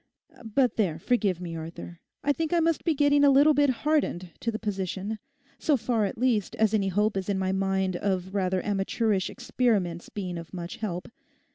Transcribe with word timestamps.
But 0.43 0.77
there, 0.77 0.97
forgive 0.97 1.39
me, 1.39 1.55
Arthur; 1.55 1.99
I 2.23 2.33
think 2.33 2.51
I 2.53 2.59
must 2.59 2.83
be 2.83 2.95
getting 2.95 3.23
a 3.23 3.29
little 3.29 3.53
bit 3.53 3.69
hardened 3.69 4.31
to 4.39 4.49
the 4.49 4.57
position, 4.57 5.19
so 5.59 5.77
far 5.77 6.05
at 6.05 6.17
least 6.17 6.55
as 6.55 6.73
any 6.73 6.87
hope 6.87 7.15
is 7.15 7.29
in 7.29 7.37
my 7.37 7.51
mind 7.51 7.97
of 7.97 8.33
rather 8.33 8.65
amateurish 8.65 9.29
experiments 9.29 10.09
being 10.09 10.39
of 10.39 10.55
much 10.55 10.77
help. 10.77 11.07